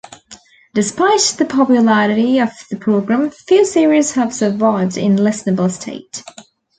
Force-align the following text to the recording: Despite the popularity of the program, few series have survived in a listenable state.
Despite 0.73 1.35
the 1.37 1.45
popularity 1.45 2.39
of 2.39 2.49
the 2.71 2.77
program, 2.77 3.29
few 3.29 3.63
series 3.67 4.13
have 4.13 4.33
survived 4.33 4.97
in 4.97 5.13
a 5.13 5.21
listenable 5.21 5.69
state. 5.69 6.23